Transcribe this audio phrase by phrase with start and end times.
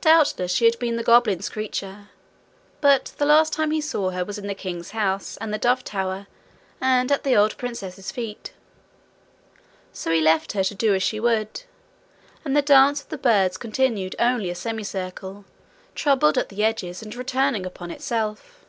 [0.00, 2.10] Doubtless she had been the goblins' creature,
[2.80, 5.82] but the last time he saw her was in the king's house and the dove
[5.82, 6.28] tower,
[6.80, 8.52] and at the old princess's feet.
[9.92, 11.64] So he left her to do as she would,
[12.44, 15.44] and the dance of the birds continued only a semicircle,
[15.96, 18.64] troubled at the edges, and returning upon itself.